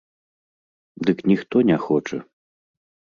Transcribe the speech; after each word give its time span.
Дык 1.09 1.17
ніхто 1.31 1.61
не 1.71 1.77
хоча. 1.85 2.19